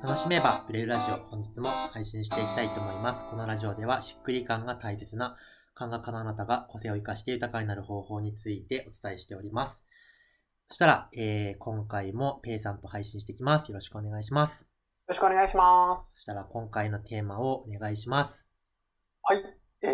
[0.00, 3.24] 楽しめば売れるラジオ本日も配信していきたいと思います。
[3.28, 5.36] このラジオではしっくり感が大切な
[5.74, 9.84] 感覚家のあなたが個性を生かして豊かになる方法についてお伝えしております。
[10.68, 13.68] そしたら、えー、今回もペイさんと配信していきます。
[13.70, 14.62] よろしくお願いします。
[14.62, 14.66] よ
[15.08, 16.14] ろしくお願いします。
[16.14, 18.46] そしたら今回のテーマをお願いします。
[19.22, 19.42] はい。
[19.82, 19.88] え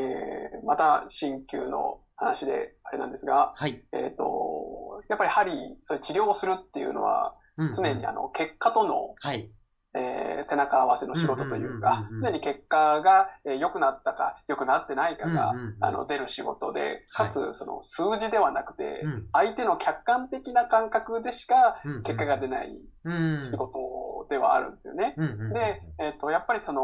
[0.63, 3.83] ー、また鍼灸の話であれなんですが、はい。
[3.93, 7.37] えっ、ー、と、やっぱり針、そういう治療をするっていうのは、
[7.75, 9.51] 常にあの結果との、はい、
[9.97, 19.03] えー、背中合わせの仕事というか、常に結果が良、えー、くなったか良くなってないかが、あの出る仕事で、かつその数字ではなくて、
[19.33, 22.73] 相手の客観的な感覚でしか結果が出ない
[23.05, 25.15] 仕事ではあるんですよね。
[25.53, 26.83] で、えっ、ー、と、やっぱりその、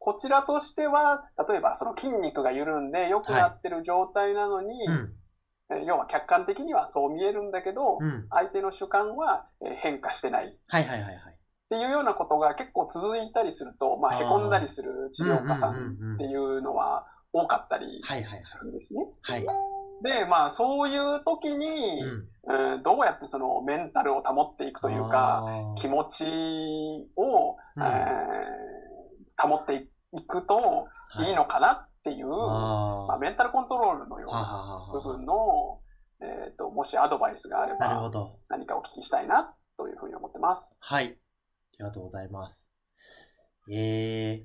[0.00, 4.94] こちらとしては、例えばその筋肉が緩んで良くなってる状態なのに、は
[5.78, 5.86] い。
[5.86, 9.46] 要は客観的にはそう見えるんだけど、うん、相手の主観は
[9.82, 10.58] 変化してない。
[10.66, 11.29] はいはいはいはい。
[11.70, 18.02] っていうようなことが結構続いたりすると、まあ、へこんだりする治療家さんっていうのは多かったり
[18.42, 19.06] するんですね。
[19.22, 19.46] はい。
[20.02, 22.02] で、まあ、そういう時に、
[22.48, 25.44] うん、どうやってそのメンタルを保っていくというか、
[25.76, 26.24] 気持ち
[27.14, 30.88] を、うん、えー、保っていくと
[31.20, 31.30] い。
[31.30, 35.80] いのかなっていう、まあ、メンタルコントロールのような部分の、
[36.20, 38.10] えっ、ー、と、もしアドバイスがあれば、
[38.48, 40.76] 何かお聞きしたいなというふうに思ってます。
[40.80, 41.16] はい。
[41.80, 42.64] りがとうございます。
[43.70, 44.44] え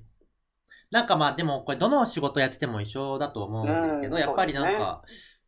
[0.90, 5.02] なんかまあでもこれどの仕事やってても一緒だと思うんですけど、やっぱりなんか、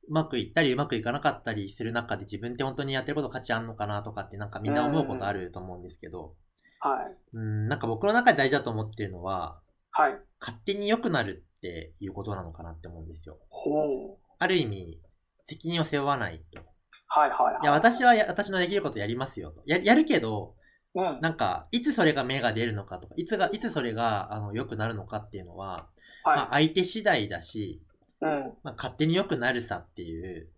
[0.08, 6.34] うまくいったりうまくいかなかったりする中で自分って本当にやってること価値あんのかなとかってなんかみんな思うことあると思うんですけど、
[6.80, 7.16] はい。
[7.34, 10.18] うん、なんか僕の中で大事だと思ってるのは、はい。
[10.40, 13.38] 勝手に良くなるっていうことなのかなって思うんですよ。
[13.48, 14.16] ほう。
[14.38, 15.00] ある意味、
[15.44, 16.60] 責任を背負わないと。
[17.08, 17.62] はいはいはい。
[17.62, 19.62] いや、私は私のできることやりますよと。
[19.66, 20.54] ややるけど、
[20.98, 25.88] うん、なんか、いつそれが芽が出るのかとか、いつが、いつそれが、あの、良くなるのかっていうのは、
[26.24, 27.80] はい、まあ、相手次第だし、
[28.20, 30.48] うん、まあ、勝手に良くなるさっていう、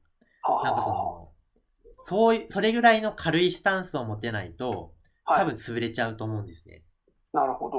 [0.65, 1.29] なんかその、
[1.99, 4.95] そういう、それぐらいの軽いスタンスを持てないと、
[5.27, 6.85] 多分潰れちゃうと思うんですね。
[7.35, 7.79] なるほど。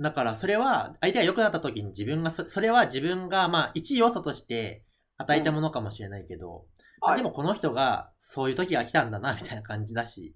[0.00, 4.84] だから、それは、相手が良くなった時に自分がそ、それは自分が、まあ、一要素として
[5.18, 6.64] 与えたものかもしれないけど、
[7.06, 10.34] うん、でもこの人が、そういう時が来たんだな、みたいな感じだし、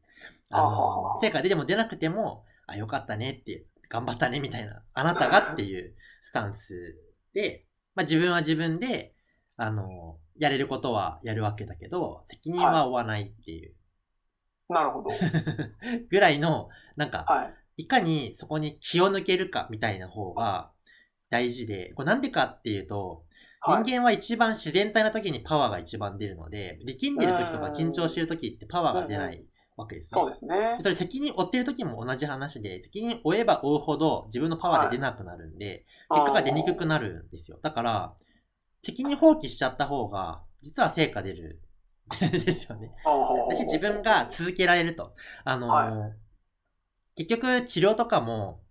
[0.51, 6.97] あの、成果出ても出なくても、あ、よかったねって、頑張ったねみたいな、あなたがっていうスタンス
[7.33, 9.15] で、まあ自分は自分で、
[9.57, 13.75] あの、やれることはやるわけだけど、責任は負わないっていう。
[14.69, 15.11] はい、なるほど。
[16.11, 20.73] ぐらいの、なんか、はい、いかにそこに気を抜けるかみたいな方が
[21.31, 23.25] 大事で、これなんでかっていうと、
[23.65, 29.45] 人間は一番自然体な時にパワーが一番出るので、力んでる時とか緊張してる時ってパワーが出ない
[29.77, 30.09] わけですね。
[30.09, 30.79] そうですね。
[30.81, 37.59] それ責任負ってる時も同じ話で、責任負えば負うほど自分のパワーで出なくなるんで、はい、結果が出にくくなるんですよ。
[37.63, 38.17] だから、
[38.83, 41.63] 責任放棄しちゃった方が、実は成果出る。
[42.21, 42.93] ですよね。
[43.05, 45.15] 私自分が続けられると。
[45.45, 46.13] あのは
[47.17, 48.63] い、結局治療とかも、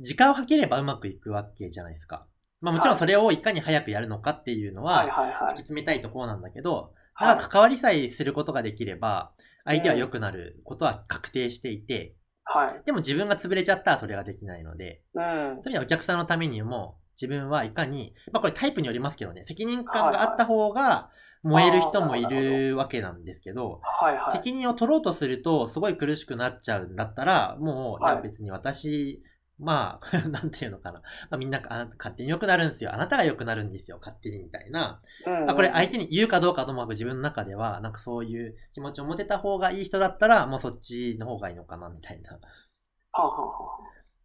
[0.00, 2.26] 時間をかければうまくいくわけじゃないですか。
[2.60, 9.32] まあもちろんそれをいかに早くやるのかっていうのは、突き詰めたいところなんだけど、だから関わりさえすることができれば、
[9.68, 12.82] 相手は良くなることは確定していて、はい。
[12.86, 15.22] でも自分が潰れちゃったらそれができないので、うん。
[15.22, 21.10] そういう意味ではお客さんのためにも、自分はいかに、まあこれタイプによりますけどね、責任感があった方が
[21.42, 29.22] 燃える人もいるわけなんですけど、はいはい、責任を取ろうとするとすごい苦しくなっちゃうんだったら、もう、いや別に私
[29.58, 31.00] まあ、 なんていうのかな。
[31.00, 32.94] まあ、みんなあ勝手に良くなるんですよ。
[32.94, 33.98] あなたが良くなるんですよ。
[34.00, 35.00] 勝手にみたいな。
[35.26, 42.38] うんまあ、これ相手に言うかどうかともかく自分の中では、なんかそういう気持ちを持てた方がいい人だったら、もうそっちの方がいいのかな、みたいな。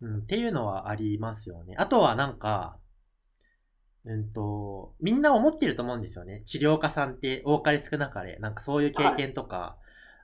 [0.01, 0.19] うん。
[0.19, 1.75] っていうのはありますよね。
[1.77, 2.77] あとはなんか、
[4.05, 6.41] うんと、みんな思ってると思うんですよね。
[6.41, 9.82] 治療家さんって多かれ少なかれ、なんかそういう経験とか、はい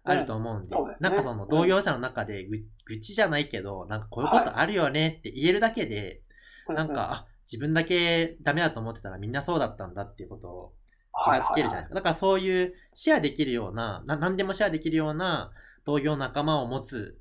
[0.09, 6.21] あると思うんで、うんなんかその同業者の中でぐ、愚痴じゃないけど、なんかこういうことあるよねって言えるだけで、
[6.67, 10.73] はい、なんか、あ、自分だけダメだと思ってたらみんなそうだったんだっていうことを
[11.23, 11.83] 気がつけるじゃない。
[11.85, 11.95] ですか。
[11.95, 15.51] だからそういうシェアできるような、な、何でもシェアできるような
[15.85, 17.19] 同業仲間を持つ。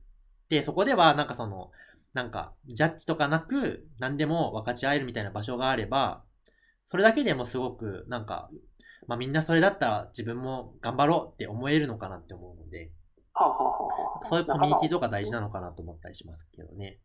[0.49, 1.71] で、そこではなんかその、
[2.15, 6.25] なんか、ジャッジとかなく、何でも分かち合えるみたいな場所があれば、
[6.87, 8.51] それだけでもすごく、なんか、
[9.09, 12.93] まあみんなそれだったら自分も頑張ろうって思えるのかなって思うので、
[13.35, 16.99] はあはあはあ、そういうコミュニティとか大事なのかなと思ったりしますけどね。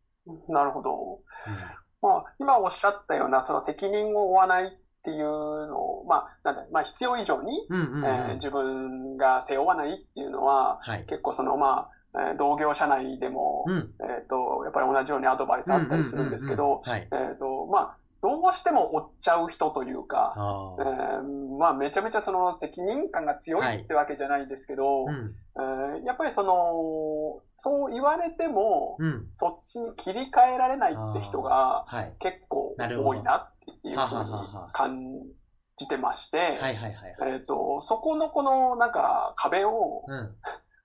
[0.48, 1.20] なるほど。
[1.46, 4.70] うん、まあ、今おっしゃったような、その責任を負わないっ
[5.02, 20.32] ていうのを、まあ、なんだ、まあ、必要以上に、うんうんうん、えー、自分が背負わないっていうのは、はい、結構その、まあ、えー、同業者内でも、うん、えっ、と、やっぱり同じようにアドバイスあったりするんですけど、えっ、と、まあ、どうしても追っちゃう人というか、
[20.80, 25.34] えー、まあめちゃめちゃその責任感が強いってわけじゃないですけど、はいうん、
[25.98, 31.84] えー、やっぱりその、そう言われても、うん、そっちに切り替えられないって人が
[32.18, 34.30] 結構多いなっていうふうに
[34.72, 35.20] 感
[35.76, 36.58] じてまして、
[37.22, 40.30] えっ、と、そこのこのなんか壁を、うん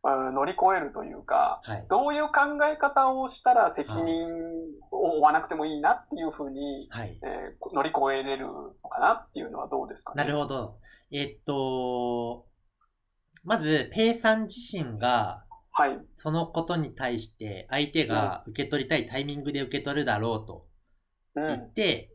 [0.03, 4.27] 乗り越えるというか、はい、どういう考え方をしたら責任
[4.91, 10.23] を負わなくてもいいなっていうふうに、はい、えー、乗り越えれるのかなっていうのはどうですかね。
[10.23, 10.77] なるほど。
[11.11, 12.45] えー、っと、
[13.43, 20.67] まず、ペイさん自身が、はい、そのことに対して相手が受け取りたいタイミングで受け取るだろうと
[21.35, 22.11] 言って、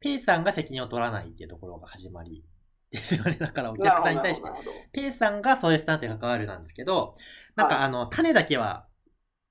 [0.00, 2.42] うん、ペイさんが責任を取らないっていうところが始まり
[2.92, 3.36] ですよね。
[3.38, 4.48] だからお客さんに対して、
[4.92, 7.14] ペイさんがそういうスタンスで関わるなんですけど、
[7.56, 8.86] なんかあの、種だけは、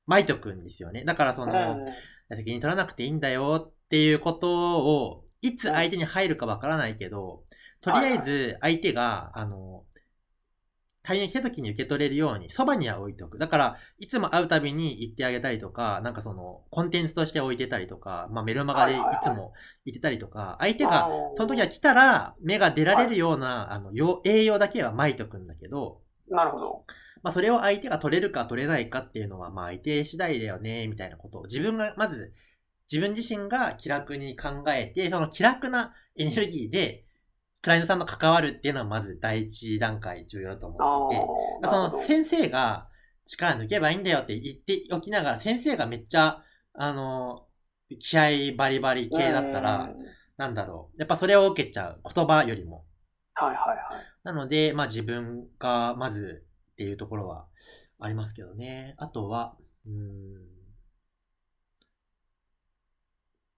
[0.06, 1.04] まいとくんですよね。
[1.04, 1.86] だからその、
[2.30, 7.44] 責任取らなくていいんだよっていうことを、いつ相手に入るかわからないけど、
[7.82, 9.86] とりあえず相手が、あの、
[11.04, 13.40] 対面来た時に受け取れるように、そばには置いとく。
[13.40, 19.54] だから、いつも会うたびに言ってあげたりとか、なんかその、コンテンツとして置いてたりとか、まあメルマガでいつも
[19.86, 23.92] 言ってたりとか、相手が、その時は来たら、目が出られるような、あの、
[24.24, 26.86] 栄養だけは巻いとくんだけど、なるほど。
[27.24, 32.34] まあそれを相手が取れるか取れないかっていうのは、まあ相手次第だよね、みたいなことを、自分が、まず、
[32.92, 37.06] 自分自身が気楽に考えて、その気楽なエネルギーで、
[37.62, 42.90] クライアントさんと関わるっていうのはまず第一段階重要だと思っていて、その先生が
[43.26, 46.42] 力抜けばいいんだよって言っておきながら、先生がめっちゃ、
[46.74, 47.48] あの、
[48.00, 49.94] 気合バリバリ系だったら、
[50.38, 50.98] なんだろう。
[50.98, 52.02] やっぱそれを受けちゃう。
[52.04, 52.86] 言葉よりも。
[53.34, 53.78] はいはいはい。
[54.24, 57.48] なので、まあ自分がまずっていうところは
[58.00, 58.96] ありますけどね。
[58.98, 59.56] あとは、
[59.86, 60.52] うん。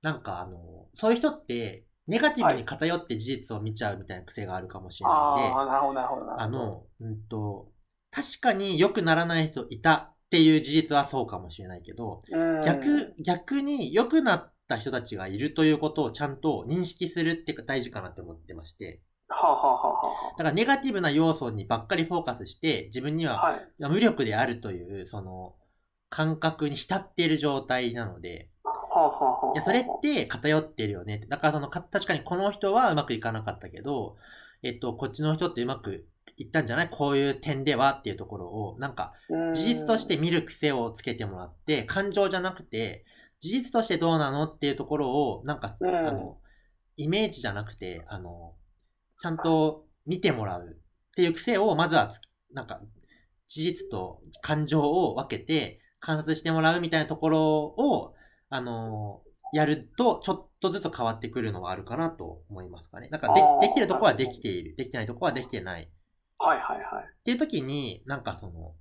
[0.01, 6.41] なんかあの、そういう人って、ネガティブに偏って事実を見ちゃうみたいな癖があるかもしれないんで、ああ、なるほど、なるほど。
[6.41, 7.71] あの、うんと、
[8.11, 12.19] 確かに良くならない人いたっていう事実はそうかもしれないけど、
[12.65, 25.55] 逆、逆に良くなった人たちがいるということをちゃんと認識するって大事かなって思ってまして、はあはあはあ、だからネガティブな要素にばっかりフォーカスして、自分には無力であるという、その、
[26.09, 28.51] 感覚に浸っている状態なので、
[29.53, 31.25] いや、それって偏ってるよね。
[31.27, 34.17] だからその、確かにこの人はうまくいかなかったけど、
[34.61, 36.05] えっと、こっちの人ってうまく
[36.37, 36.89] いったんじゃない？
[36.89, 39.13] こういう点ではっていうところを、なんか、
[39.53, 43.05] 事実として見る癖をつけてもらって、感情じゃなくて、
[43.39, 46.37] 事実としてどうなのっていうところを、なんか、あの、
[46.95, 48.55] イメージじゃなくて、あの、
[49.19, 50.75] ちゃんと見てもらうっ
[51.15, 52.11] ていう癖を、まずは
[52.53, 52.79] なんか、
[53.47, 58.15] 事実と感情を分けて観察してもらうみたいなところを、
[58.53, 63.09] あのー、やると、ちょっとずつ変わってくるのはあるかなと思いますかね。
[63.09, 64.75] なんかで、できるとこはできている。
[64.75, 65.89] できてないとこはできてない。
[66.37, 67.03] はいはいはい。
[67.03, 68.75] っていう時に、なんかその、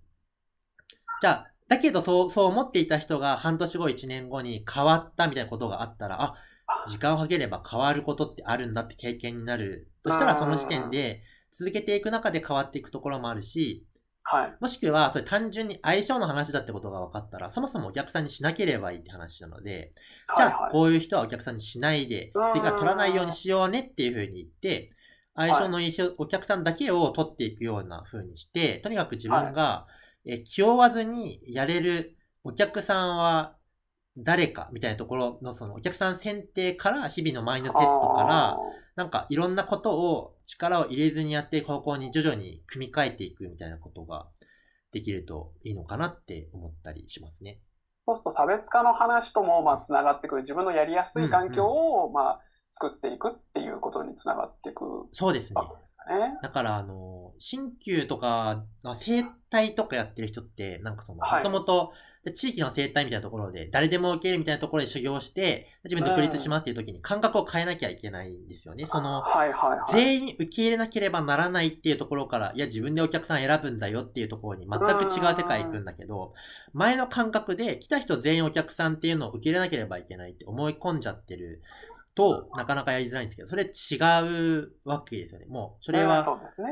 [1.23, 6.35] じゃあ、だけどそう、そう思っていた人が半年後、1年後に変わったみたいなことがあったら、あ、
[6.87, 13.87] 時間をかければ変わることってあるんだって経験になるとしたら、その時点で続けていく中で変わっていくところもあるし、
[14.25, 14.57] はい。
[14.61, 19.91] もしくは、それ単純に相性の話だってことが分かったら、そもそもお客さんにしなければいいって話なので、
[20.37, 24.95] じゃあ、こういう人はお客さんにしないで、次から取らないようにしようねっていうふうに言って、
[25.35, 29.87] 相性のいいお客さんだけを取っていくような風にして、とにかく自分が、
[30.25, 33.57] え気負わずにやれるお客さんは
[34.17, 38.59] 誰かみたいなところのそのお客さん選定から日々のマインドセットから、
[38.95, 44.29] なんかいろんなことを力を入れずにやっていく方向に徐々に組み替えていくみたいなことが
[44.93, 47.61] できるといいのかなって思ったりしますね。
[48.05, 52.41] そうすると差別化の話ともまあつながってくる自分のやりやすい環境をまあ
[52.73, 55.61] 作っていくっていうことにつながっていく、そうですね。
[56.43, 58.65] だから、あの、鍼灸とか、
[58.97, 61.93] 生態とかやってる人って、なんかその、もともと、
[62.31, 68.87] 地域の生態みたいなところで、誰でも受けるみたいなところで修行して、自分独立しますっていう時に感覚を変えなきゃいけないんですよね。
[68.87, 69.25] その、
[69.91, 76.33] 全員受け入れなければならないっていうところから、いや、自分でお客さん選ぶんだよっていうところに全く違う世界行くんだけど、
[76.73, 81.61] 前の感覚で来た人全員お客さんっていうのを受け入れなければいけないって思い込んじゃってる
[82.15, 85.47] と、なかなかやりづらいんですけど、それ違うわけですよね。
[85.47, 86.25] もう、それは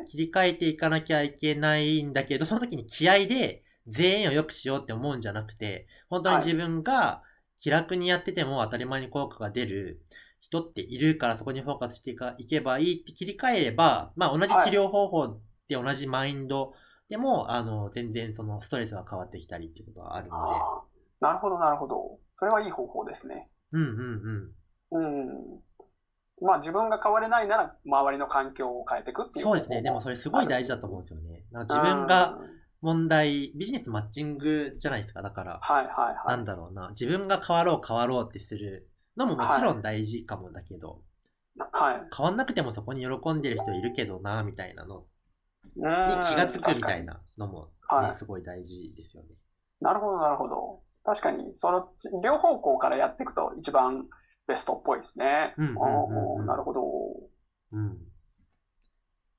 [0.08, 7.22] 切り替えていかなきゃいけないんだけど、その時に気合で全員を良くしようって思うんじゃなくて、本当に自分が
[7.58, 10.02] 気楽にやってても当たり前に効果が出る
[10.40, 16.72] 人っているからそこにフォーカスしていけばいいって切り替えれば、まあ同じ治療方法で同じマインド
[17.10, 20.52] でも、あの、全然そのストレスが変わってきたりっていうことはあるので。
[21.20, 22.18] なるほど、なるほど。
[22.34, 23.50] それはいい方法ですね。
[23.72, 24.54] うんうん
[24.92, 25.02] うん。
[25.02, 25.60] うん。
[26.40, 29.82] まあ自分が変われないなら周りの環境を変えていくっていうそうですね。
[29.82, 31.44] でもそれすごい大事だと思うんですよね。
[31.52, 32.38] 自分が
[32.80, 35.22] 問題、ビジネスマッチングじゃないですか。
[35.22, 36.16] だから、はいはいはい。
[36.28, 36.88] なんだろうな。
[36.90, 41.02] 自分が変わろう変わろうってするのももちろん大事かもだけど、
[41.72, 45.06] はい、変わんなくてもそこに喜んでる人いるけどな、みたいなの
[45.76, 49.28] に気がつくみたいなのも、ね、はい、すごい大事ですよね。
[49.80, 50.82] なるほど、なるほど。
[51.04, 51.88] 確かに、その
[52.22, 54.06] 両方向からやっていくと一番
[54.46, 55.54] ベストっぽいですね。
[55.58, 55.68] うん
[56.40, 56.82] うん、なるほど。
[57.72, 57.98] うん。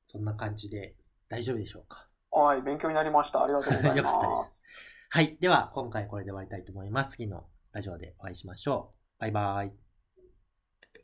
[0.05, 0.95] そんな感じで
[1.29, 2.07] 大丈夫でしょうか。
[2.31, 3.43] はい、勉強になりました。
[3.43, 3.97] ありがとうございます。
[4.00, 4.69] よかったです。
[5.09, 5.38] はい。
[5.39, 7.11] では、今回これで終わりたいと思います。
[7.11, 8.97] 次のラジオでお会いしましょう。
[9.19, 9.90] バイバイ。